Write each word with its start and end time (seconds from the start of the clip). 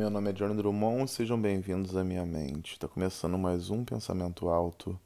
Meu 0.00 0.08
nome 0.08 0.30
é 0.30 0.32
Johnny 0.32 0.56
Drummond 0.56 1.10
sejam 1.10 1.38
bem-vindos 1.38 1.94
à 1.94 2.02
minha 2.02 2.24
mente. 2.24 2.72
Está 2.72 2.88
começando 2.88 3.36
mais 3.36 3.68
um 3.68 3.84
Pensamento 3.84 4.48
Alto, 4.48 4.98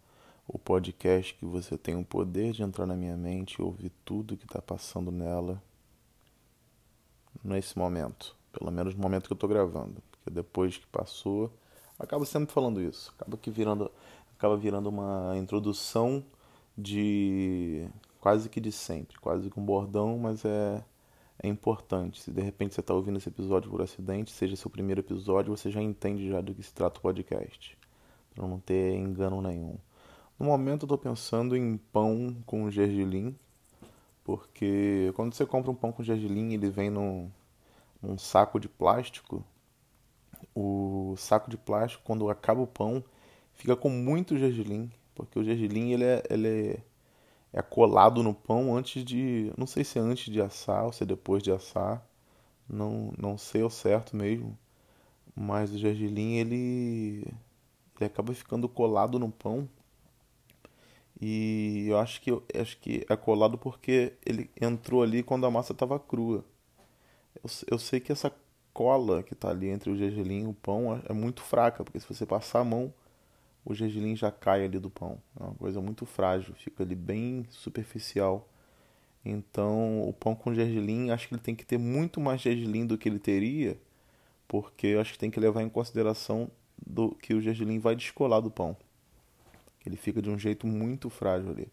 o 0.46 0.56
podcast 0.56 1.34
que 1.34 1.44
você 1.44 1.76
tem 1.76 1.96
o 1.96 2.04
poder 2.04 2.52
de 2.52 2.62
entrar 2.62 2.86
na 2.86 2.94
minha 2.94 3.16
mente 3.16 3.54
e 3.54 3.62
ouvir 3.62 3.90
tudo 4.04 4.36
que 4.36 4.44
está 4.44 4.62
passando 4.62 5.10
nela 5.10 5.60
nesse 7.42 7.76
momento. 7.76 8.36
Pelo 8.52 8.70
menos 8.70 8.94
no 8.94 9.02
momento 9.02 9.26
que 9.26 9.32
eu 9.32 9.34
estou 9.34 9.48
gravando. 9.48 10.00
Porque 10.12 10.30
depois 10.30 10.76
que 10.76 10.86
passou, 10.86 11.50
acabo 11.98 12.24
sempre 12.24 12.54
falando 12.54 12.80
isso. 12.80 13.12
Acaba 13.18 13.36
que 13.36 13.50
virando, 13.50 13.90
acaba 14.38 14.56
virando 14.56 14.90
uma 14.90 15.36
introdução 15.36 16.24
de 16.78 17.88
quase 18.20 18.48
que 18.48 18.60
de 18.60 18.70
sempre, 18.70 19.18
quase 19.18 19.50
que 19.50 19.58
um 19.58 19.64
bordão, 19.64 20.16
mas 20.18 20.44
é 20.44 20.84
é 21.42 21.48
importante. 21.48 22.20
Se 22.20 22.30
de 22.30 22.40
repente 22.40 22.74
você 22.74 22.80
está 22.80 22.94
ouvindo 22.94 23.18
esse 23.18 23.28
episódio 23.28 23.70
por 23.70 23.82
acidente, 23.82 24.32
seja 24.32 24.56
seu 24.56 24.70
primeiro 24.70 25.00
episódio, 25.00 25.56
você 25.56 25.70
já 25.70 25.82
entende 25.82 26.28
já 26.28 26.40
do 26.40 26.54
que 26.54 26.62
se 26.62 26.72
trata 26.72 26.98
o 26.98 27.02
podcast, 27.02 27.76
para 28.34 28.46
não 28.46 28.58
ter 28.60 28.94
engano 28.94 29.40
nenhum. 29.42 29.76
No 30.38 30.46
momento 30.46 30.82
eu 30.82 30.86
estou 30.86 30.98
pensando 30.98 31.56
em 31.56 31.76
pão 31.76 32.36
com 32.46 32.70
gergelim, 32.70 33.36
porque 34.24 35.12
quando 35.14 35.34
você 35.34 35.46
compra 35.46 35.70
um 35.70 35.74
pão 35.74 35.92
com 35.92 36.02
gergelim, 36.02 36.54
ele 36.54 36.70
vem 36.70 36.90
num, 36.90 37.30
num 38.02 38.18
saco 38.18 38.58
de 38.58 38.68
plástico. 38.68 39.44
O 40.54 41.14
saco 41.16 41.50
de 41.50 41.56
plástico, 41.56 42.02
quando 42.04 42.28
acaba 42.28 42.60
o 42.60 42.66
pão, 42.66 43.04
fica 43.54 43.76
com 43.76 43.88
muito 43.88 44.36
gergelim, 44.36 44.90
porque 45.14 45.38
o 45.38 45.44
gergelim 45.44 45.92
ele 45.92 46.04
é, 46.04 46.22
ele 46.30 46.48
é 46.48 46.78
é 47.54 47.62
colado 47.62 48.22
no 48.22 48.34
pão 48.34 48.76
antes 48.76 49.04
de. 49.04 49.52
Não 49.56 49.66
sei 49.66 49.84
se 49.84 49.98
é 49.98 50.02
antes 50.02 50.32
de 50.32 50.40
assar 50.40 50.84
ou 50.84 50.92
se 50.92 51.04
é 51.04 51.06
depois 51.06 51.42
de 51.42 51.52
assar. 51.52 52.04
Não, 52.68 53.12
não 53.18 53.38
sei 53.38 53.62
ao 53.62 53.70
certo 53.70 54.16
mesmo. 54.16 54.58
Mas 55.36 55.70
o 55.72 55.78
gergelim 55.78 56.34
ele, 56.36 57.24
ele 57.96 58.06
acaba 58.06 58.34
ficando 58.34 58.68
colado 58.68 59.18
no 59.20 59.30
pão. 59.30 59.68
E 61.20 61.86
eu 61.88 61.98
acho 61.98 62.20
que, 62.20 62.30
acho 62.60 62.76
que 62.78 63.06
é 63.08 63.16
colado 63.16 63.56
porque 63.56 64.14
ele 64.26 64.50
entrou 64.60 65.02
ali 65.02 65.22
quando 65.22 65.46
a 65.46 65.50
massa 65.50 65.72
estava 65.72 65.98
crua. 65.98 66.44
Eu, 67.36 67.50
eu 67.72 67.78
sei 67.78 68.00
que 68.00 68.12
essa 68.12 68.32
cola 68.72 69.22
que 69.22 69.34
está 69.34 69.50
ali 69.50 69.68
entre 69.68 69.90
o 69.90 69.96
gergelim 69.96 70.44
e 70.44 70.46
o 70.48 70.54
pão 70.54 70.96
é, 70.96 71.02
é 71.10 71.12
muito 71.12 71.42
fraca, 71.42 71.84
porque 71.84 72.00
se 72.00 72.08
você 72.08 72.26
passar 72.26 72.60
a 72.60 72.64
mão 72.64 72.92
o 73.64 73.74
gergelim 73.74 74.14
já 74.14 74.30
cai 74.30 74.64
ali 74.64 74.78
do 74.78 74.90
pão. 74.90 75.18
É 75.38 75.42
uma 75.42 75.54
coisa 75.54 75.80
muito 75.80 76.04
frágil, 76.04 76.54
fica 76.54 76.82
ali 76.82 76.94
bem 76.94 77.46
superficial. 77.50 78.48
Então, 79.24 80.06
o 80.06 80.12
pão 80.12 80.34
com 80.34 80.52
gergelim, 80.52 81.10
acho 81.10 81.28
que 81.28 81.34
ele 81.34 81.42
tem 81.42 81.54
que 81.54 81.64
ter 81.64 81.78
muito 81.78 82.20
mais 82.20 82.42
gergelim 82.42 82.86
do 82.86 82.98
que 82.98 83.08
ele 83.08 83.18
teria, 83.18 83.78
porque 84.46 84.96
acho 85.00 85.12
que 85.14 85.18
tem 85.18 85.30
que 85.30 85.40
levar 85.40 85.62
em 85.62 85.68
consideração 85.68 86.50
do 86.86 87.14
que 87.14 87.32
o 87.32 87.40
gergelim 87.40 87.78
vai 87.78 87.96
descolar 87.96 88.40
do 88.40 88.50
pão. 88.50 88.76
Ele 89.86 89.96
fica 89.96 90.20
de 90.20 90.28
um 90.28 90.38
jeito 90.38 90.66
muito 90.66 91.08
frágil 91.08 91.50
ali. 91.50 91.68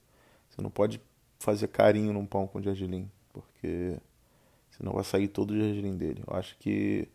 Você 0.49 0.61
não 0.61 0.69
pode 0.69 1.01
fazer 1.39 1.67
carinho 1.67 2.13
num 2.13 2.25
pão 2.25 2.47
com 2.47 2.61
gergelim, 2.61 3.09
porque 3.33 3.97
senão 4.71 4.93
vai 4.93 5.03
sair 5.03 5.27
todo 5.27 5.51
o 5.51 5.57
gergelim 5.57 5.97
dele. 5.97 6.23
Eu 6.25 6.35
acho 6.35 6.57
que 6.57 7.07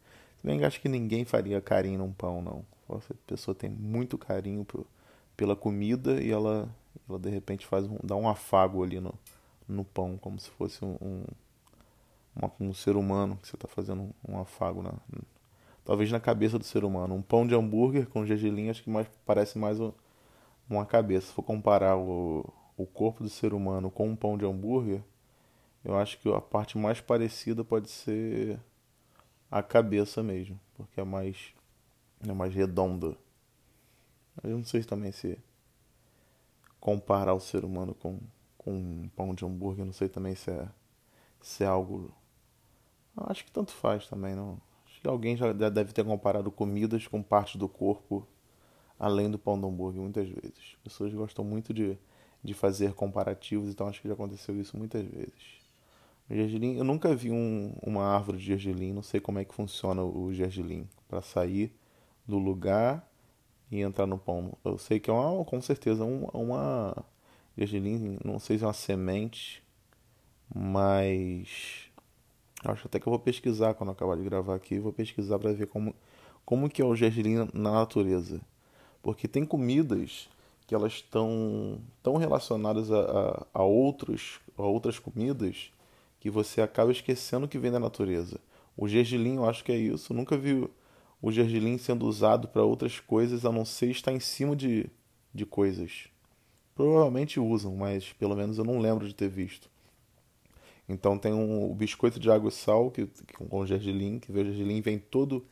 também 0.43 0.63
acho 0.65 0.81
que 0.81 0.89
ninguém 0.89 1.25
faria 1.25 1.61
carinho 1.61 1.99
num 1.99 2.13
pão, 2.13 2.43
não. 2.43 2.65
A 2.89 2.99
pessoa 3.27 3.55
tem 3.55 3.69
muito 3.69 4.17
carinho 4.17 4.65
por, 4.65 4.87
pela 5.37 5.57
comida 5.57 6.23
e 6.23 6.31
ela, 6.31 6.69
ela 7.09 7.19
de 7.19 7.31
repente 7.31 7.67
faz 7.67 7.87
um, 7.87 7.99
dá 8.03 8.15
um 8.15 8.29
afago 8.29 8.83
ali 8.83 9.01
no, 9.01 9.15
no 9.69 9.85
pão, 9.85 10.17
como 10.17 10.39
se 10.39 10.51
fosse 10.51 10.85
um, 10.85 10.97
um, 11.01 11.25
um 12.61 12.73
ser 12.73 12.97
humano 12.97 13.37
que 13.43 13.49
você 13.49 13.57
está 13.57 13.69
fazendo 13.69 14.11
um 14.27 14.39
afago 14.39 14.83
na, 14.83 14.93
talvez 15.85 16.11
na 16.11 16.21
cabeça 16.21 16.59
do 16.59 16.65
ser 16.65 16.85
humano. 16.85 17.15
Um 17.15 17.23
pão 17.23 17.47
de 17.47 17.55
hambúrguer 17.55 18.07
com 18.09 18.25
gergelim 18.25 18.71
acho 18.71 18.83
que 18.83 18.91
mais, 18.91 19.09
parece 19.25 19.59
mais 19.59 19.79
uma 20.69 20.87
cabeça. 20.87 21.29
Se 21.29 21.33
for 21.33 21.43
comparar 21.43 21.97
o, 21.97 22.45
o 22.77 22.87
corpo 22.87 23.23
do 23.23 23.31
ser 23.31 23.53
humano 23.53 23.91
com 23.91 24.09
um 24.09 24.17
pão 24.17 24.39
de 24.39 24.45
hambúrguer, 24.45 25.03
eu 25.85 25.97
acho 25.97 26.19
que 26.19 26.33
a 26.33 26.41
parte 26.41 26.77
mais 26.77 27.01
parecida 27.01 27.65
pode 27.65 27.89
ser 27.89 28.61
a 29.51 29.63
cabeça 29.63 30.23
mesmo, 30.23 30.59
porque 30.75 31.01
é 31.01 31.05
mais 31.05 31.55
é 32.33 32.35
mais 32.35 32.55
redonda. 32.55 33.17
Eu 34.43 34.57
não 34.59 34.65
sei 34.65 34.83
também 34.83 35.13
se 35.13 35.39
comparar 36.81 37.35
o 37.35 37.41
ser 37.41 37.65
humano 37.65 37.95
com, 37.95 38.21
com 38.59 38.73
um 38.73 39.09
pão 39.17 39.35
de 39.35 39.45
hambúrguer, 39.45 39.85
não 39.85 39.93
sei 39.93 40.09
também 40.09 40.35
se 40.35 40.51
é, 40.51 40.69
se 41.41 41.65
é 41.65 41.67
algo. 41.67 42.13
Acho 43.17 43.45
que 43.45 43.51
tanto 43.51 43.73
faz 43.73 44.07
também, 44.07 44.35
não. 44.35 44.61
Acho 44.87 45.01
que 45.01 45.09
alguém 45.09 45.37
já 45.37 45.53
deve 45.53 45.93
ter 45.93 46.05
comparado 46.05 46.51
comidas 46.51 47.07
com 47.07 47.23
partes 47.23 47.57
do 47.57 47.69
corpo 47.69 48.27
além 48.99 49.31
do 49.31 49.39
pão 49.39 49.59
de 49.59 49.67
hambúrguer 49.67 50.01
muitas 50.01 50.29
vezes. 50.29 50.77
As 50.77 50.83
pessoas 50.83 51.13
gostam 51.13 51.45
muito 51.45 51.73
de, 51.73 51.99
de 52.43 52.55
fazer 52.55 52.95
comparativos, 52.95 53.71
então 53.71 53.89
acho 53.89 54.01
que 54.01 54.09
já 54.09 54.15
aconteceu 54.15 54.59
isso 54.59 54.77
muitas 54.77 55.05
vezes. 55.05 55.67
Gergelim, 56.31 56.77
eu 56.77 56.85
nunca 56.85 57.15
vi 57.15 57.31
um, 57.31 57.73
uma 57.83 58.05
árvore 58.05 58.39
de 58.39 58.45
gergelim, 58.45 58.93
não 58.93 59.03
sei 59.03 59.21
como 59.21 59.39
é 59.39 59.45
que 59.45 59.55
funciona 59.55 60.03
o 60.03 60.33
gergelim 60.33 60.89
para 61.09 61.23
sair 61.23 61.73
do 62.27 62.39
lugar 62.39 63.09
e 63.71 63.81
entrar 63.81 64.07
no 64.07 64.19
pão. 64.19 64.57
Eu 64.65 64.79
sei 64.79 65.01
que 65.01 65.11
é 65.11 65.13
uma, 65.13 65.45
com 65.45 65.61
certeza 65.61 66.05
uma, 66.05 66.31
uma 66.33 67.05
não 68.25 68.39
sei 68.39 68.59
se 68.59 68.65
é 68.65 68.67
uma 68.67 68.73
semente, 68.73 69.63
mas 70.55 71.91
acho 72.65 72.87
até 72.87 73.01
que 73.01 73.07
eu 73.07 73.11
vou 73.11 73.19
pesquisar 73.19 73.75
quando 73.75 73.93
acabar 73.93 74.17
de 74.17 74.25
gravar 74.25 74.55
aqui, 74.55 74.79
vou 74.79 74.93
pesquisar 74.93 75.39
para 75.39 75.53
ver 75.53 75.67
como 75.67 75.95
como 76.47 76.71
que 76.71 76.81
é 76.81 76.85
o 76.85 76.95
gergelim 76.95 77.49
na 77.53 77.73
natureza. 77.73 78.41
Porque 79.03 79.27
tem 79.27 79.45
comidas 79.45 80.29
que 80.67 80.75
elas 80.75 80.95
estão 80.95 81.81
tão 82.03 82.17
relacionadas 82.17 82.91
a, 82.91 83.01
a, 83.01 83.47
a, 83.55 83.63
outros, 83.65 84.41
a 84.57 84.63
outras 84.63 84.99
comidas 84.99 85.73
que 86.21 86.31
você 86.31 86.61
acaba 86.61 86.93
esquecendo 86.93 87.49
que 87.49 87.59
vem 87.59 87.73
da 87.73 87.81
natureza. 87.81 88.41
O 88.77 88.89
gergelim, 88.89 89.37
eu 89.37 89.49
acho 89.49 89.65
que 89.65 89.73
é 89.73 89.77
isso. 89.77 90.15
Nunca 90.15 90.37
vi 90.37 90.69
o 91.27 91.33
gergelim 91.33 91.77
sendo 91.77 92.07
usado 92.07 92.47
para 92.47 92.63
outras 92.63 93.01
coisas 93.01 93.45
a 93.45 93.51
não 93.51 93.65
ser 93.65 93.91
estar 93.91 94.13
em 94.13 94.21
cima 94.21 94.55
de, 94.55 94.89
de 95.35 95.45
coisas. 95.45 96.09
Provavelmente 96.73 97.41
usam, 97.41 97.75
mas 97.75 98.13
pelo 98.13 98.37
menos 98.37 98.59
eu 98.59 98.65
não 98.65 98.79
lembro 98.79 99.09
de 99.09 99.13
ter 99.13 99.29
visto. 99.29 99.69
Então 100.89 101.19
tem 101.19 101.33
um, 101.33 101.69
o 101.69 101.75
biscoito 101.75 102.21
de 102.21 102.31
água 102.31 102.49
e 102.49 102.53
sal 102.53 102.93
que, 102.93 103.09
com 103.35 103.59
o 103.59 103.67
gergelim, 103.67 104.21
que 104.21 104.31
o 104.31 104.35
gergelim 104.37 104.81
vem 104.81 105.01
todo 105.01 105.45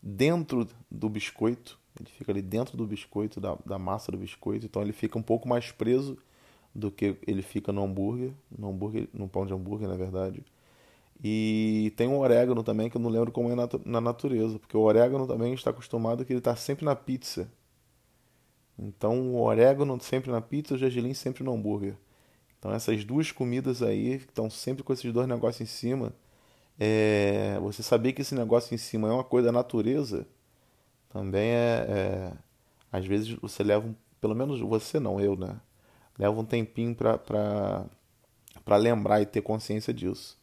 dentro 0.00 0.68
do 0.88 1.08
biscoito. 1.08 1.76
Ele 1.98 2.08
fica 2.08 2.30
ali 2.30 2.40
dentro 2.40 2.76
do 2.76 2.86
biscoito, 2.86 3.40
da, 3.40 3.58
da 3.66 3.80
massa 3.80 4.12
do 4.12 4.18
biscoito. 4.18 4.66
Então 4.66 4.80
ele 4.80 4.92
fica 4.92 5.18
um 5.18 5.22
pouco 5.22 5.48
mais 5.48 5.72
preso 5.72 6.16
do 6.72 6.88
que 6.88 7.16
ele 7.26 7.42
fica 7.42 7.72
no 7.72 7.82
hambúrguer, 7.82 8.30
no 8.56 8.68
hambúrguer, 8.68 9.08
no 9.12 9.28
pão 9.28 9.44
de 9.44 9.52
hambúrguer, 9.52 9.88
na 9.88 9.96
verdade. 9.96 10.44
E 11.22 11.92
tem 11.96 12.06
um 12.08 12.18
orégano 12.18 12.62
também 12.62 12.90
que 12.90 12.96
eu 12.96 13.00
não 13.00 13.10
lembro 13.10 13.32
como 13.32 13.50
é 13.50 13.68
na 13.84 14.00
natureza, 14.00 14.58
porque 14.58 14.76
o 14.76 14.80
orégano 14.80 15.26
também 15.26 15.54
está 15.54 15.70
acostumado 15.70 16.24
que 16.24 16.32
ele 16.32 16.38
está 16.38 16.54
sempre 16.54 16.84
na 16.84 16.94
pizza. 16.94 17.50
Então 18.78 19.34
o 19.34 19.42
orégano 19.42 19.98
sempre 20.00 20.30
na 20.30 20.40
pizza, 20.40 20.74
o 20.74 20.78
gergelim 20.78 21.14
sempre 21.14 21.42
no 21.42 21.54
hambúrguer. 21.54 21.96
Então 22.58 22.72
essas 22.72 23.04
duas 23.04 23.32
comidas 23.32 23.82
aí, 23.82 24.18
que 24.18 24.24
estão 24.24 24.50
sempre 24.50 24.82
com 24.82 24.92
esses 24.92 25.10
dois 25.12 25.26
negócios 25.26 25.60
em 25.62 25.66
cima, 25.72 26.12
é... 26.78 27.58
você 27.60 27.82
saber 27.82 28.12
que 28.12 28.22
esse 28.22 28.34
negócio 28.34 28.74
em 28.74 28.78
cima 28.78 29.08
é 29.08 29.12
uma 29.12 29.24
coisa 29.24 29.46
da 29.46 29.52
natureza, 29.52 30.26
também 31.10 31.50
é, 31.50 31.86
é... 31.88 32.32
Às 32.92 33.06
vezes 33.06 33.30
você 33.30 33.62
leva, 33.64 33.86
um... 33.86 33.94
pelo 34.20 34.34
menos 34.34 34.60
você 34.60 35.00
não, 35.00 35.20
eu, 35.20 35.36
né? 35.36 35.60
leva 36.18 36.38
um 36.40 36.44
tempinho 36.44 36.94
para 36.94 37.86
lembrar 38.76 39.20
e 39.20 39.26
ter 39.26 39.42
consciência 39.42 39.92
disso. 39.92 40.38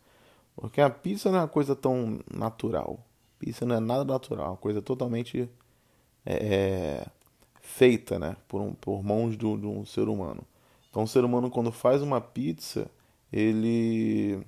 Porque 0.56 0.81
a 0.81 0.90
pizza 0.90 1.31
não 1.31 1.40
é 1.40 1.41
uma 1.41 1.47
coisa 1.47 1.75
tão 1.75 2.19
natural. 2.31 3.00
Pizza 3.40 3.66
não 3.66 3.75
é 3.75 3.80
nada 3.80 4.06
natural, 4.06 4.46
é 4.46 4.50
uma 4.50 4.58
coisa 4.58 4.81
totalmente 4.81 5.50
é, 6.25 6.33
é, 6.33 7.07
feita 7.62 8.18
né, 8.19 8.38
por, 8.48 8.62
um, 8.62 8.74
por 8.74 9.04
mãos 9.04 9.38
de 9.38 9.45
um 9.45 9.86
ser 9.86 10.07
humano. 10.07 10.44
Então, 10.89 11.04
o 11.04 11.07
ser 11.07 11.24
humano, 11.25 11.50
quando 11.50 11.72
faz 11.72 12.01
uma 12.01 12.22
pizza, 12.22 12.89
ele 13.31 14.45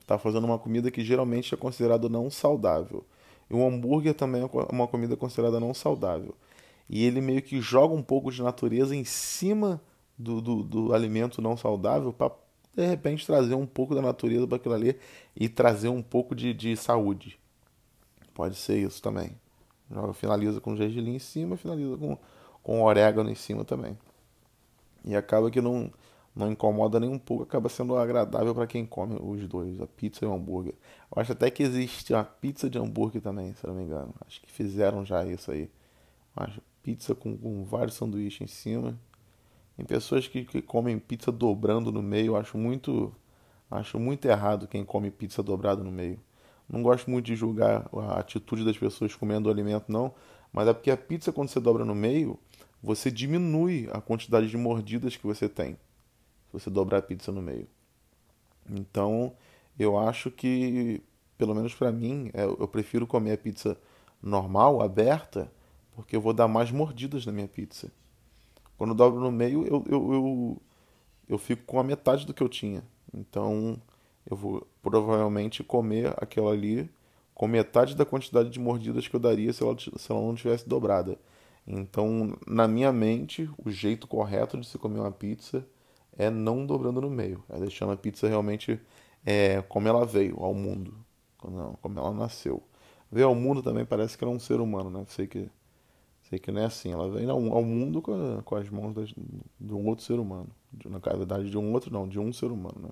está 0.00 0.18
fazendo 0.18 0.44
uma 0.44 0.58
comida 0.58 0.90
que 0.90 1.04
geralmente 1.04 1.54
é 1.54 1.56
considerada 1.56 2.08
não 2.08 2.30
saudável. 2.30 3.04
E 3.48 3.54
um 3.54 3.66
hambúrguer 3.66 4.14
também 4.14 4.42
é 4.42 4.48
uma 4.72 4.88
comida 4.88 5.16
considerada 5.16 5.60
não 5.60 5.72
saudável. 5.72 6.34
E 6.88 7.04
ele 7.04 7.20
meio 7.20 7.42
que 7.42 7.60
joga 7.60 7.94
um 7.94 8.02
pouco 8.02 8.30
de 8.30 8.42
natureza 8.42 8.96
em 8.96 9.04
cima 9.04 9.80
do, 10.18 10.40
do, 10.40 10.62
do 10.62 10.94
alimento 10.94 11.40
não 11.40 11.56
saudável 11.56 12.12
para 12.12 12.32
de 12.78 12.86
repente 12.86 13.26
trazer 13.26 13.54
um 13.54 13.66
pouco 13.66 13.92
da 13.92 14.00
natureza 14.00 14.46
para 14.46 14.56
aquilo 14.56 14.74
ali 14.74 14.96
e 15.34 15.48
trazer 15.48 15.88
um 15.88 16.00
pouco 16.00 16.32
de, 16.32 16.54
de 16.54 16.76
saúde. 16.76 17.38
Pode 18.32 18.54
ser 18.54 18.78
isso 18.78 19.02
também. 19.02 19.32
Joga, 19.90 20.12
finaliza 20.12 20.60
com 20.60 20.76
gergelim 20.76 21.16
em 21.16 21.18
cima, 21.18 21.56
finaliza 21.56 21.96
com, 21.96 22.16
com 22.62 22.82
orégano 22.82 23.30
em 23.30 23.34
cima 23.34 23.64
também. 23.64 23.98
E 25.04 25.16
acaba 25.16 25.50
que 25.50 25.60
não, 25.60 25.90
não 26.36 26.52
incomoda 26.52 27.00
nem 27.00 27.10
um 27.10 27.18
pouco, 27.18 27.42
acaba 27.42 27.68
sendo 27.68 27.96
agradável 27.96 28.54
para 28.54 28.66
quem 28.66 28.86
come 28.86 29.18
os 29.20 29.48
dois, 29.48 29.80
a 29.80 29.86
pizza 29.88 30.24
e 30.24 30.28
o 30.28 30.32
hambúrguer. 30.32 30.74
Eu 31.10 31.20
acho 31.20 31.32
até 31.32 31.50
que 31.50 31.64
existe 31.64 32.12
uma 32.12 32.22
pizza 32.22 32.70
de 32.70 32.78
hambúrguer 32.78 33.20
também, 33.20 33.54
se 33.54 33.66
não 33.66 33.74
me 33.74 33.82
engano. 33.82 34.14
Acho 34.24 34.40
que 34.40 34.52
fizeram 34.52 35.04
já 35.04 35.24
isso 35.24 35.50
aí. 35.50 35.68
Acho 36.36 36.62
pizza 36.80 37.12
com, 37.12 37.36
com 37.36 37.64
vários 37.64 37.96
sanduíches 37.96 38.42
em 38.42 38.46
cima. 38.46 38.96
Tem 39.78 39.86
pessoas 39.86 40.26
que, 40.26 40.44
que 40.44 40.60
comem 40.60 40.98
pizza 40.98 41.30
dobrando 41.30 41.92
no 41.92 42.02
meio, 42.02 42.32
eu 42.32 42.36
acho 42.36 42.58
muito 42.58 43.14
acho 43.70 43.96
muito 43.96 44.24
errado 44.26 44.66
quem 44.66 44.84
come 44.84 45.08
pizza 45.08 45.40
dobrado 45.40 45.84
no 45.84 45.92
meio. 45.92 46.18
Não 46.68 46.82
gosto 46.82 47.08
muito 47.08 47.26
de 47.26 47.36
julgar 47.36 47.88
a 47.92 48.18
atitude 48.18 48.64
das 48.64 48.76
pessoas 48.76 49.14
comendo 49.14 49.48
o 49.48 49.52
alimento 49.52 49.84
não, 49.86 50.12
mas 50.52 50.66
é 50.66 50.72
porque 50.72 50.90
a 50.90 50.96
pizza 50.96 51.32
quando 51.32 51.48
você 51.48 51.60
dobra 51.60 51.84
no 51.84 51.94
meio, 51.94 52.36
você 52.82 53.08
diminui 53.08 53.88
a 53.92 54.00
quantidade 54.00 54.48
de 54.48 54.56
mordidas 54.56 55.16
que 55.16 55.24
você 55.24 55.48
tem 55.48 55.74
se 55.74 56.52
você 56.52 56.68
dobrar 56.68 56.98
a 56.98 57.02
pizza 57.02 57.30
no 57.30 57.40
meio. 57.40 57.68
Então, 58.68 59.32
eu 59.78 59.96
acho 59.96 60.28
que, 60.28 61.00
pelo 61.36 61.54
menos 61.54 61.72
para 61.72 61.92
mim, 61.92 62.32
é, 62.34 62.42
eu 62.42 62.66
prefiro 62.66 63.06
comer 63.06 63.34
a 63.34 63.38
pizza 63.38 63.78
normal, 64.20 64.82
aberta, 64.82 65.52
porque 65.94 66.16
eu 66.16 66.20
vou 66.20 66.32
dar 66.32 66.48
mais 66.48 66.72
mordidas 66.72 67.24
na 67.24 67.30
minha 67.30 67.46
pizza. 67.46 67.92
Quando 68.78 68.90
eu 68.90 68.96
dobro 68.96 69.20
no 69.20 69.30
meio, 69.32 69.66
eu, 69.66 69.84
eu, 69.88 70.12
eu, 70.14 70.62
eu 71.28 71.38
fico 71.38 71.64
com 71.66 71.80
a 71.80 71.84
metade 71.84 72.24
do 72.24 72.32
que 72.32 72.42
eu 72.42 72.48
tinha. 72.48 72.82
Então, 73.12 73.80
eu 74.30 74.36
vou 74.36 74.66
provavelmente 74.82 75.64
comer 75.64 76.14
aquela 76.16 76.52
ali 76.52 76.90
com 77.34 77.46
metade 77.46 77.94
da 77.96 78.04
quantidade 78.04 78.50
de 78.50 78.60
mordidas 78.60 79.06
que 79.08 79.14
eu 79.14 79.20
daria 79.20 79.52
se 79.52 79.62
ela, 79.62 79.76
se 79.78 80.10
ela 80.12 80.20
não 80.20 80.34
tivesse 80.34 80.68
dobrada. 80.68 81.18
Então, 81.66 82.36
na 82.46 82.66
minha 82.66 82.92
mente, 82.92 83.48
o 83.64 83.70
jeito 83.70 84.06
correto 84.06 84.58
de 84.58 84.66
se 84.66 84.78
comer 84.78 85.00
uma 85.00 85.12
pizza 85.12 85.66
é 86.16 86.30
não 86.30 86.66
dobrando 86.66 87.00
no 87.00 87.10
meio, 87.10 87.44
é 87.48 87.58
deixando 87.60 87.92
a 87.92 87.96
pizza 87.96 88.28
realmente 88.28 88.80
é, 89.24 89.62
como 89.62 89.86
ela 89.88 90.04
veio 90.06 90.42
ao 90.42 90.54
mundo, 90.54 90.94
não, 91.44 91.74
como 91.82 91.98
ela 91.98 92.12
nasceu. 92.12 92.62
Veio 93.10 93.28
ao 93.28 93.34
mundo 93.34 93.62
também 93.62 93.84
parece 93.84 94.16
que 94.16 94.24
ela 94.24 94.32
é 94.32 94.36
um 94.36 94.40
ser 94.40 94.60
humano, 94.60 94.90
né? 94.90 95.04
Sei 95.08 95.26
que, 95.26 95.48
sei 96.28 96.38
que 96.38 96.50
não 96.50 96.62
é 96.62 96.66
assim. 96.66 96.92
Ela 96.92 97.08
vem 97.10 97.28
ao, 97.28 97.40
mundo 97.40 98.02
com, 98.02 98.42
com 98.44 98.56
as 98.56 98.68
mãos 98.68 98.94
das, 98.94 99.08
de 99.60 99.74
um 99.74 99.86
outro 99.86 100.04
ser 100.04 100.18
humano. 100.18 100.48
De, 100.72 100.88
na 100.88 100.98
verdade, 100.98 101.50
de 101.50 101.58
um 101.58 101.72
outro, 101.72 101.92
não, 101.92 102.08
de 102.08 102.18
um 102.18 102.32
ser 102.32 102.50
humano, 102.50 102.80
né? 102.80 102.90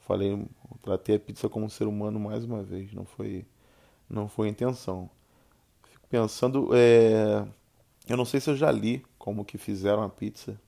Falei, 0.00 0.44
tratei 0.82 1.16
a 1.16 1.20
pizza 1.20 1.48
como 1.48 1.66
um 1.66 1.68
ser 1.68 1.86
humano 1.86 2.18
mais 2.18 2.44
uma 2.44 2.62
vez, 2.62 2.92
não 2.92 3.04
foi, 3.04 3.46
não 4.10 4.28
foi 4.28 4.48
intenção. 4.48 5.08
Fico 5.84 6.08
pensando, 6.08 6.70
é, 6.74 7.46
eu 8.08 8.16
não 8.16 8.24
sei 8.24 8.40
se 8.40 8.50
eu 8.50 8.56
já 8.56 8.70
li 8.70 9.04
como 9.16 9.44
que 9.44 9.56
fizeram 9.56 10.02
a 10.02 10.08
pizza, 10.08 10.60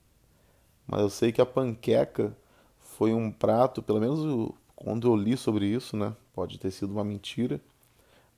mas 0.87 1.01
eu 1.01 1.11
sei 1.11 1.33
que 1.33 1.41
a 1.41 1.47
panqueca 1.47 2.37
foi 2.79 3.13
um 3.13 3.31
prato, 3.33 3.83
pelo 3.83 3.99
menos 3.99 4.53
quando 4.77 5.09
eu 5.09 5.17
li 5.17 5.37
sobre 5.37 5.67
isso, 5.67 5.97
né? 5.97 6.15
Pode 6.33 6.59
ter 6.59 6.71
sido 6.71 6.93
uma 6.93 7.03
mentira, 7.03 7.61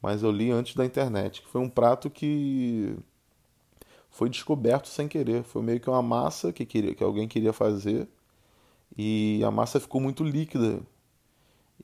mas 0.01 0.23
eu 0.23 0.31
li 0.31 0.51
antes 0.51 0.75
da 0.75 0.85
internet, 0.85 1.43
que 1.43 1.49
foi 1.49 1.61
um 1.61 1.69
prato 1.69 2.09
que 2.09 2.97
foi 4.11 4.29
descoberto 4.29 4.89
sem 4.89 5.09
querer. 5.09 5.43
Foi 5.45 5.63
meio 5.63 5.81
que 5.81 5.91
uma 5.91 6.03
massa 6.03 6.53
que, 6.53 6.65
queria, 6.67 6.95
que 6.95 7.05
alguém 7.05 7.29
queria 7.29 7.53
fazer 7.53 8.09
e 8.97 9.43
a 9.45 9.51
massa 9.51 9.81
ficou 9.81 10.01
muito 10.01 10.25
líquida. 10.25 10.81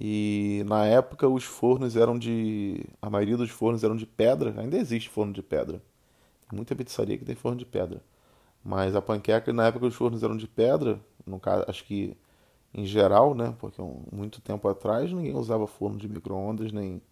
E 0.00 0.64
na 0.66 0.86
época 0.86 1.28
os 1.28 1.44
fornos 1.44 1.96
eram 1.96 2.18
de. 2.18 2.84
A 3.00 3.10
maioria 3.10 3.36
dos 3.36 3.50
fornos 3.50 3.84
eram 3.84 3.96
de 3.96 4.06
pedra, 4.06 4.54
ainda 4.58 4.76
existe 4.78 5.08
forno 5.08 5.32
de 5.32 5.42
pedra. 5.42 5.82
Tem 6.48 6.56
muita 6.56 6.74
pizzaria 6.74 7.18
que 7.18 7.24
tem 7.24 7.34
forno 7.34 7.58
de 7.58 7.66
pedra. 7.66 8.02
Mas 8.64 8.94
a 8.94 9.02
panqueca, 9.02 9.52
na 9.52 9.66
época, 9.66 9.86
os 9.86 9.94
fornos 9.94 10.22
eram 10.22 10.36
de 10.36 10.46
pedra. 10.46 11.00
No 11.26 11.40
caso, 11.40 11.64
acho 11.68 11.84
que 11.84 12.16
em 12.74 12.86
geral, 12.86 13.34
né? 13.34 13.54
Porque 13.58 13.82
muito 14.12 14.40
tempo 14.40 14.68
atrás 14.68 15.12
ninguém 15.12 15.34
usava 15.36 15.66
forno 15.66 15.98
de 15.98 16.08
micro-ondas 16.08 16.72
nem 16.72 17.02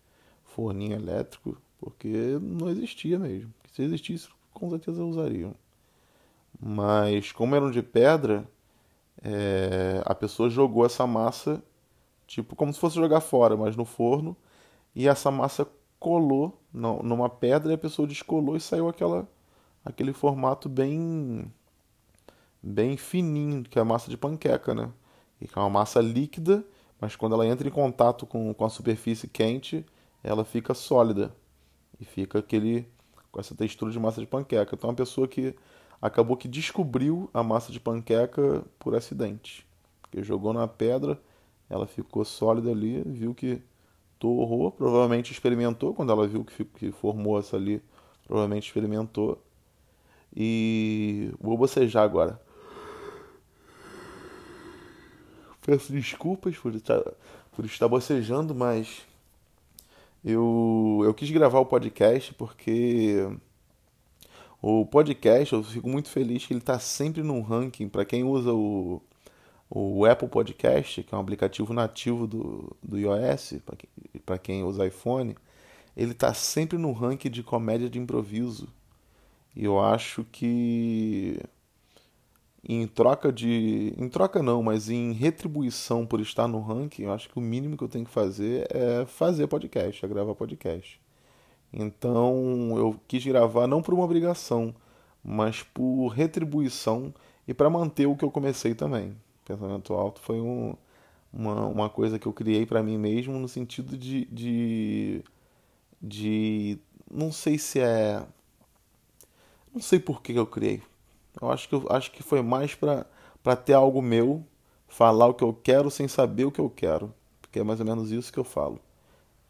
forninho 0.44 0.94
elétrico, 0.94 1.56
porque 1.78 2.38
não 2.40 2.68
existia 2.70 3.18
mesmo. 3.18 3.52
Se 3.72 3.82
existisse, 3.82 4.28
com 4.52 4.70
certeza 4.70 5.02
usariam. 5.02 5.54
Mas 6.60 7.32
como 7.32 7.54
eram 7.54 7.70
de 7.70 7.82
pedra, 7.82 8.46
é, 9.22 10.02
a 10.04 10.14
pessoa 10.14 10.50
jogou 10.50 10.84
essa 10.84 11.06
massa, 11.06 11.62
tipo, 12.26 12.56
como 12.56 12.72
se 12.72 12.80
fosse 12.80 12.96
jogar 12.96 13.20
fora, 13.20 13.56
mas 13.56 13.76
no 13.76 13.84
forno, 13.84 14.36
e 14.94 15.08
essa 15.08 15.30
massa 15.30 15.66
colou 15.98 16.58
numa 16.72 17.28
pedra 17.28 17.72
e 17.72 17.74
a 17.74 17.78
pessoa 17.78 18.08
descolou 18.08 18.56
e 18.56 18.60
saiu 18.60 18.88
aquela 18.88 19.28
aquele 19.84 20.12
formato 20.12 20.68
bem 20.68 21.52
bem 22.62 22.96
fininho, 22.96 23.62
que 23.64 23.78
é 23.78 23.82
a 23.82 23.84
massa 23.84 24.10
de 24.10 24.16
panqueca, 24.16 24.74
né? 24.74 24.90
E 25.40 25.48
que 25.48 25.58
é 25.58 25.62
uma 25.62 25.70
massa 25.70 26.00
líquida, 26.00 26.64
mas 27.00 27.16
quando 27.16 27.34
ela 27.34 27.46
entra 27.46 27.66
em 27.66 27.70
contato 27.70 28.26
com, 28.26 28.52
com 28.54 28.64
a 28.64 28.70
superfície 28.70 29.28
quente, 29.28 29.84
ela 30.22 30.44
fica 30.44 30.74
sólida 30.74 31.34
e 31.98 32.04
fica 32.04 32.38
aquele 32.38 32.86
com 33.30 33.40
essa 33.40 33.54
textura 33.54 33.90
de 33.90 33.98
massa 33.98 34.20
de 34.20 34.26
panqueca. 34.26 34.74
Então, 34.74 34.88
é 34.88 34.90
uma 34.90 34.96
pessoa 34.96 35.28
que 35.28 35.54
acabou 36.00 36.36
que 36.36 36.48
descobriu 36.48 37.28
a 37.32 37.42
massa 37.42 37.72
de 37.72 37.78
panqueca 37.78 38.64
por 38.78 38.94
acidente, 38.94 39.66
que 40.10 40.22
jogou 40.22 40.52
na 40.52 40.66
pedra, 40.66 41.20
ela 41.68 41.86
ficou 41.86 42.24
sólida 42.24 42.70
ali, 42.70 43.02
viu 43.06 43.34
que 43.34 43.62
torrou, 44.18 44.70
provavelmente 44.72 45.32
experimentou 45.32 45.94
quando 45.94 46.12
ela 46.12 46.26
viu 46.26 46.44
que, 46.44 46.64
que 46.64 46.92
formou 46.92 47.38
essa 47.38 47.56
ali, 47.56 47.82
provavelmente 48.26 48.66
experimentou 48.66 49.42
e 50.34 51.32
vou 51.40 51.56
bocejar 51.56 52.04
agora. 52.04 52.40
Peço 55.60 55.92
desculpas 55.92 56.56
por 56.56 56.74
estar, 56.74 57.02
por 57.52 57.64
estar 57.64 57.86
bocejando, 57.86 58.54
mas 58.54 59.06
eu, 60.24 61.02
eu 61.04 61.14
quis 61.14 61.30
gravar 61.30 61.60
o 61.60 61.66
podcast 61.66 62.34
porque 62.34 63.26
o 64.62 64.84
podcast, 64.84 65.54
eu 65.54 65.62
fico 65.62 65.88
muito 65.88 66.10
feliz 66.10 66.44
que 66.44 66.52
ele 66.52 66.60
está 66.60 66.78
sempre 66.78 67.22
no 67.22 67.40
ranking. 67.40 67.88
Para 67.88 68.04
quem 68.04 68.24
usa 68.24 68.52
o, 68.52 69.00
o 69.70 70.04
Apple 70.04 70.28
Podcast, 70.28 71.02
que 71.02 71.14
é 71.14 71.16
um 71.16 71.20
aplicativo 71.20 71.72
nativo 71.72 72.26
do, 72.26 72.76
do 72.82 72.98
iOS, 72.98 73.54
para 74.26 74.38
quem, 74.38 74.62
usa 74.62 74.86
iPhone, 74.86 75.34
ele 75.96 76.12
está 76.12 76.34
sempre 76.34 76.76
no 76.76 76.92
ranking 76.92 77.30
de 77.30 77.42
comédia 77.42 77.88
de 77.88 77.98
improviso. 77.98 78.68
E 79.56 79.64
eu 79.64 79.80
acho 79.80 80.24
que 80.24 81.40
em 82.64 82.86
troca 82.86 83.32
de. 83.32 83.94
Em 83.96 84.08
troca 84.08 84.42
não, 84.42 84.62
mas 84.62 84.90
em 84.90 85.12
retribuição 85.12 86.06
por 86.06 86.20
estar 86.20 86.46
no 86.48 86.60
ranking, 86.60 87.04
eu 87.04 87.12
acho 87.12 87.28
que 87.28 87.38
o 87.38 87.40
mínimo 87.42 87.76
que 87.76 87.84
eu 87.84 87.88
tenho 87.88 88.04
que 88.04 88.10
fazer 88.10 88.66
é 88.70 89.06
fazer 89.06 89.46
podcast, 89.46 90.04
é 90.04 90.08
gravar 90.08 90.34
podcast. 90.34 91.00
Então 91.72 92.74
eu 92.76 93.00
quis 93.08 93.24
gravar 93.24 93.66
não 93.66 93.82
por 93.82 93.94
uma 93.94 94.04
obrigação, 94.04 94.74
mas 95.22 95.62
por 95.62 96.08
retribuição 96.08 97.14
e 97.46 97.54
para 97.54 97.70
manter 97.70 98.06
o 98.06 98.16
que 98.16 98.24
eu 98.24 98.30
comecei 98.30 98.74
também. 98.74 99.16
Pensamento 99.44 99.94
alto 99.94 100.20
foi 100.20 100.40
um, 100.40 100.74
uma, 101.32 101.66
uma 101.66 101.90
coisa 101.90 102.18
que 102.18 102.26
eu 102.26 102.32
criei 102.32 102.66
para 102.66 102.82
mim 102.82 102.98
mesmo 102.98 103.38
no 103.38 103.48
sentido 103.48 103.96
de, 103.96 104.26
de, 104.26 105.24
de. 106.02 106.78
Não 107.10 107.32
sei 107.32 107.58
se 107.58 107.80
é 107.80 108.24
não 109.72 109.80
sei 109.80 110.00
por 110.00 110.20
que 110.20 110.32
eu 110.32 110.46
criei. 110.46 110.82
Eu 111.40 111.50
acho 111.50 111.68
que, 111.68 111.74
eu, 111.74 111.86
acho 111.90 112.10
que 112.12 112.22
foi 112.22 112.42
mais 112.42 112.74
para 112.74 113.56
ter 113.56 113.74
algo 113.74 114.00
meu, 114.00 114.44
falar 114.88 115.28
o 115.28 115.34
que 115.34 115.44
eu 115.44 115.52
quero 115.52 115.90
sem 115.90 116.08
saber 116.08 116.44
o 116.44 116.52
que 116.52 116.60
eu 116.60 116.70
quero. 116.70 117.12
Porque 117.40 117.60
é 117.60 117.64
mais 117.64 117.80
ou 117.80 117.86
menos 117.86 118.10
isso 118.10 118.32
que 118.32 118.38
eu 118.38 118.44
falo. 118.44 118.80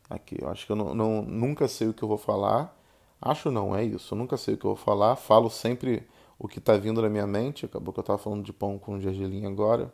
Aqui, 0.08 0.38
eu 0.40 0.48
acho 0.48 0.66
que 0.66 0.72
eu 0.72 0.76
não, 0.76 0.94
não, 0.94 1.22
nunca 1.22 1.68
sei 1.68 1.88
o 1.88 1.94
que 1.94 2.02
eu 2.02 2.08
vou 2.08 2.18
falar. 2.18 2.76
Acho 3.20 3.50
não, 3.50 3.76
é 3.76 3.84
isso. 3.84 4.14
Eu 4.14 4.18
nunca 4.18 4.36
sei 4.36 4.54
o 4.54 4.58
que 4.58 4.64
eu 4.64 4.74
vou 4.74 4.84
falar. 4.84 5.16
Falo 5.16 5.50
sempre 5.50 6.06
o 6.38 6.48
que 6.48 6.58
está 6.58 6.76
vindo 6.76 7.00
na 7.02 7.08
minha 7.08 7.26
mente. 7.26 7.66
Acabou 7.66 7.92
que 7.92 8.00
eu 8.00 8.02
estava 8.02 8.18
falando 8.18 8.42
de 8.42 8.52
pão 8.52 8.78
com 8.78 8.98
gergelim 8.98 9.46
agora. 9.46 9.92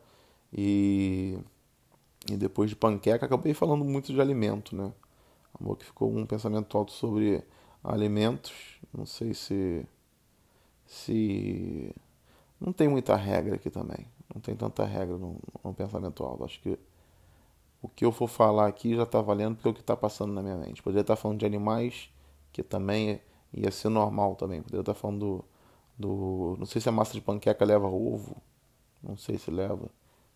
E, 0.52 1.38
e 2.30 2.36
depois 2.36 2.70
de 2.70 2.76
panqueca, 2.76 3.26
acabei 3.26 3.52
falando 3.52 3.84
muito 3.84 4.12
de 4.12 4.20
alimento, 4.20 4.74
né? 4.74 4.92
Amor 5.60 5.76
que 5.76 5.84
ficou 5.84 6.10
um 6.10 6.24
pensamento 6.26 6.76
alto 6.78 6.92
sobre 6.92 7.42
alimentos. 7.82 8.52
Não 8.92 9.06
sei 9.06 9.34
se 9.34 9.86
se. 10.86 11.94
Não 12.60 12.72
tem 12.72 12.88
muita 12.88 13.14
regra 13.16 13.56
aqui 13.56 13.70
também. 13.70 14.06
Não 14.34 14.40
tem 14.40 14.54
tanta 14.56 14.84
regra 14.84 15.16
no, 15.18 15.36
no 15.62 15.74
pensamento 15.74 16.24
alto. 16.24 16.44
Acho 16.44 16.60
que 16.60 16.78
o 17.82 17.88
que 17.88 18.04
eu 18.04 18.12
for 18.12 18.28
falar 18.28 18.66
aqui 18.66 18.96
já 18.96 19.02
está 19.02 19.20
valendo 19.20 19.56
pelo 19.56 19.74
que 19.74 19.80
está 19.80 19.96
passando 19.96 20.32
na 20.32 20.42
minha 20.42 20.56
mente. 20.56 20.82
Poderia 20.82 21.02
estar 21.02 21.16
tá 21.16 21.20
falando 21.20 21.38
de 21.38 21.46
animais, 21.46 22.10
que 22.52 22.62
também 22.62 23.20
ia 23.52 23.70
ser 23.70 23.88
normal 23.88 24.34
também. 24.36 24.62
Poderia 24.62 24.80
estar 24.80 24.94
tá 24.94 24.98
falando 24.98 25.18
do, 25.18 25.44
do. 25.98 26.56
Não 26.58 26.66
sei 26.66 26.80
se 26.80 26.88
a 26.88 26.92
massa 26.92 27.12
de 27.12 27.20
panqueca 27.20 27.64
leva 27.64 27.86
ovo. 27.86 28.36
Não 29.02 29.16
sei 29.16 29.38
se 29.38 29.50
leva. 29.50 29.88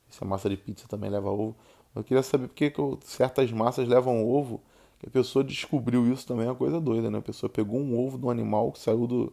Se 0.09 0.23
a 0.23 0.27
massa 0.27 0.49
de 0.49 0.57
pizza 0.57 0.87
também 0.89 1.11
leva 1.11 1.31
ovo. 1.31 1.57
Eu 1.95 2.05
queria 2.05 2.23
saber 2.23 2.49
por 2.49 2.55
que 2.55 2.73
certas 3.03 3.51
massas 3.51 3.89
levam 3.89 4.27
ovo. 4.27 4.61
Que 4.99 5.09
a 5.09 5.11
pessoa 5.11 5.43
descobriu 5.43 6.13
isso 6.13 6.27
também 6.27 6.47
é 6.47 6.51
uma 6.51 6.55
coisa 6.55 6.79
doida, 6.79 7.11
né? 7.11 7.19
A 7.19 7.23
pessoa 7.23 7.49
pegou 7.49 7.81
um 7.81 7.99
ovo 7.99 8.19
de 8.19 8.27
um 8.27 8.31
animal 8.31 8.71
que 8.71 8.79
saiu 8.79 9.07
do, 9.07 9.33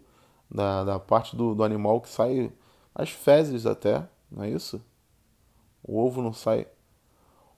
da, 0.50 0.84
da 0.84 1.00
parte 1.00 1.36
do, 1.36 1.54
do 1.54 1.64
animal 1.64 2.02
que 2.02 2.10
sai 2.10 2.52
as 2.94 3.10
fezes 3.12 3.66
até, 3.66 4.08
não 4.32 4.44
é 4.44 4.50
isso? 4.50 4.82
O 5.84 5.98
ovo 6.00 6.22
não 6.22 6.34
sai. 6.34 6.68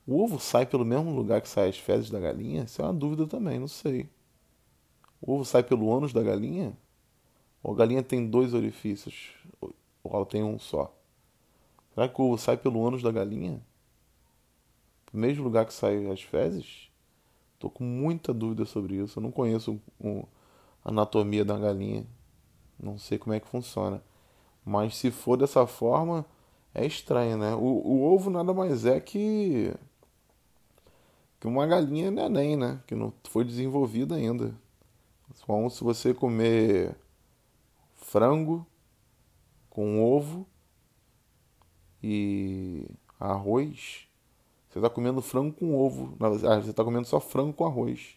O 0.06 0.22
ovo 0.22 0.38
sai 0.38 0.66
pelo 0.66 0.84
mesmo 0.84 1.14
lugar 1.14 1.40
que 1.40 1.48
sai 1.48 1.68
as 1.68 1.78
fezes 1.78 2.10
da 2.10 2.18
galinha? 2.18 2.64
Isso 2.64 2.80
é 2.82 2.84
uma 2.84 2.94
dúvida 2.94 3.26
também, 3.26 3.58
não 3.58 3.68
sei. 3.68 4.08
O 5.20 5.34
ovo 5.34 5.44
sai 5.44 5.62
pelo 5.62 5.94
ânus 5.94 6.12
da 6.12 6.22
galinha? 6.22 6.76
Ou 7.62 7.72
a 7.72 7.76
galinha 7.76 8.02
tem 8.02 8.28
dois 8.28 8.54
orifícios? 8.54 9.34
Ou 9.60 9.74
ela 10.12 10.26
tem 10.26 10.42
um 10.42 10.58
só? 10.58 10.94
Será 11.94 12.08
que 12.08 12.20
o 12.20 12.24
ovo 12.24 12.38
sai 12.38 12.56
pelo 12.56 12.86
ânus 12.86 13.02
da 13.02 13.12
galinha? 13.12 13.60
No 15.12 15.20
mesmo 15.20 15.44
lugar 15.44 15.66
que 15.66 15.74
saem 15.74 16.10
as 16.10 16.22
fezes? 16.22 16.90
Estou 17.54 17.70
com 17.70 17.84
muita 17.84 18.32
dúvida 18.32 18.64
sobre 18.64 18.96
isso. 18.96 19.18
Eu 19.18 19.22
não 19.22 19.30
conheço 19.30 19.80
a 20.84 20.88
anatomia 20.88 21.44
da 21.44 21.58
galinha. 21.58 22.06
Não 22.82 22.98
sei 22.98 23.18
como 23.18 23.34
é 23.34 23.40
que 23.40 23.48
funciona. 23.48 24.02
Mas 24.64 24.96
se 24.96 25.10
for 25.10 25.36
dessa 25.36 25.66
forma, 25.66 26.24
é 26.74 26.86
estranho, 26.86 27.36
né? 27.36 27.54
O, 27.54 27.60
o 27.60 28.02
ovo 28.04 28.30
nada 28.30 28.52
mais 28.54 28.84
é 28.86 29.00
que 29.00 29.72
que 31.40 31.46
uma 31.46 31.66
galinha 31.66 32.10
neném, 32.10 32.54
né? 32.56 32.80
Que 32.86 32.94
não 32.94 33.12
foi 33.24 33.44
desenvolvida 33.44 34.14
ainda. 34.14 34.54
Então, 35.30 35.68
se 35.70 35.82
você 35.82 36.12
comer 36.12 36.94
frango 37.96 38.66
com 39.70 40.02
ovo 40.04 40.46
e 42.02 42.86
arroz, 43.18 44.06
você 44.68 44.78
está 44.78 44.90
comendo 44.90 45.22
frango 45.22 45.54
com 45.54 45.74
ovo. 45.74 46.14
Ah, 46.20 46.60
você 46.60 46.70
está 46.70 46.84
comendo 46.84 47.06
só 47.06 47.18
frango 47.18 47.54
com 47.54 47.64
arroz. 47.64 48.16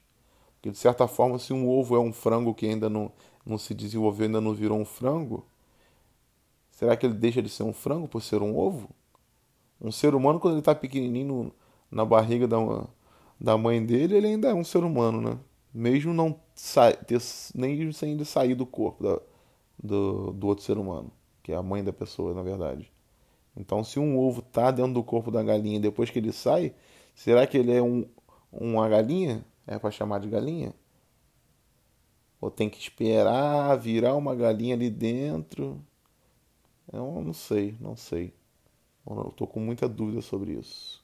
Porque, 0.55 0.71
de 0.71 0.77
certa 0.77 1.07
forma, 1.07 1.39
se 1.39 1.53
um 1.53 1.69
ovo 1.69 1.95
é 1.95 1.99
um 1.99 2.11
frango 2.11 2.53
que 2.53 2.65
ainda 2.65 2.89
não, 2.89 3.11
não 3.45 3.57
se 3.57 3.73
desenvolveu, 3.73 4.25
ainda 4.25 4.41
não 4.41 4.53
virou 4.53 4.79
um 4.79 4.85
frango, 4.85 5.45
será 6.71 6.95
que 6.95 7.05
ele 7.05 7.13
deixa 7.13 7.41
de 7.41 7.49
ser 7.49 7.63
um 7.63 7.73
frango 7.73 8.07
por 8.07 8.21
ser 8.21 8.41
um 8.41 8.57
ovo? 8.57 8.89
Um 9.81 9.91
ser 9.91 10.15
humano, 10.15 10.39
quando 10.39 10.53
ele 10.53 10.61
está 10.61 10.73
pequenininho 10.73 11.51
na 11.91 12.05
barriga 12.05 12.47
da, 12.47 12.57
da 13.39 13.57
mãe 13.57 13.85
dele, 13.85 14.15
ele 14.15 14.27
ainda 14.27 14.49
é 14.49 14.53
um 14.53 14.63
ser 14.63 14.83
humano, 14.83 15.21
né? 15.21 15.37
Mesmo 15.73 16.13
não 16.13 16.39
ter, 17.05 17.21
nem 17.55 17.91
sem 17.91 18.23
sair 18.23 18.55
do 18.55 18.65
corpo 18.65 19.03
da, 19.03 19.19
do, 19.81 20.31
do 20.31 20.47
outro 20.47 20.63
ser 20.63 20.77
humano, 20.77 21.11
que 21.41 21.51
é 21.51 21.55
a 21.55 21.63
mãe 21.63 21.83
da 21.83 21.91
pessoa, 21.91 22.33
na 22.33 22.43
verdade. 22.43 22.91
Então, 23.55 23.83
se 23.83 23.99
um 23.99 24.17
ovo 24.17 24.39
está 24.39 24.71
dentro 24.71 24.93
do 24.93 25.03
corpo 25.03 25.29
da 25.29 25.43
galinha 25.43 25.79
depois 25.79 26.09
que 26.09 26.19
ele 26.19 26.31
sai, 26.31 26.73
será 27.13 27.45
que 27.45 27.57
ele 27.57 27.71
é 27.71 27.81
um, 27.81 28.05
uma 28.51 28.87
galinha? 28.87 29.45
É 29.67 29.77
para 29.77 29.91
chamar 29.91 30.19
de 30.19 30.27
galinha? 30.27 30.73
Ou 32.43 32.51
tem 32.51 32.69
que 32.69 32.77
esperar 32.77 33.77
virar 33.77 34.15
uma 34.15 34.35
galinha 34.35 34.75
ali 34.75 34.89
dentro? 34.89 35.81
Eu 36.91 37.21
não 37.21 37.33
sei, 37.33 37.77
não 37.79 37.95
sei. 37.95 38.33
Eu 39.09 39.29
estou 39.29 39.47
com 39.47 39.61
muita 39.61 39.87
dúvida 39.87 40.21
sobre 40.21 40.53
isso. 40.53 41.01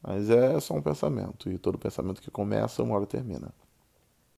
Mas 0.00 0.30
é 0.30 0.60
só 0.60 0.74
um 0.74 0.82
pensamento, 0.82 1.50
e 1.50 1.58
todo 1.58 1.76
pensamento 1.78 2.22
que 2.22 2.30
começa, 2.30 2.82
uma 2.82 2.94
hora 2.94 3.06
termina. 3.06 3.52